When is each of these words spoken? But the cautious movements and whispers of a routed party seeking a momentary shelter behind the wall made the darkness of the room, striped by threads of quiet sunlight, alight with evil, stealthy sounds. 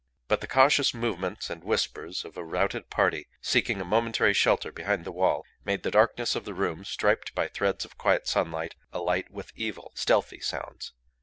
But 0.27 0.41
the 0.41 0.47
cautious 0.47 0.95
movements 0.95 1.51
and 1.51 1.63
whispers 1.63 2.25
of 2.25 2.35
a 2.35 2.43
routed 2.43 2.89
party 2.89 3.27
seeking 3.39 3.79
a 3.79 3.85
momentary 3.85 4.33
shelter 4.33 4.71
behind 4.71 5.05
the 5.05 5.11
wall 5.11 5.45
made 5.63 5.83
the 5.83 5.91
darkness 5.91 6.35
of 6.35 6.43
the 6.43 6.55
room, 6.55 6.83
striped 6.83 7.35
by 7.35 7.47
threads 7.47 7.85
of 7.85 7.99
quiet 7.99 8.25
sunlight, 8.27 8.73
alight 8.91 9.29
with 9.29 9.51
evil, 9.55 9.91
stealthy 9.93 10.39
sounds. 10.39 10.93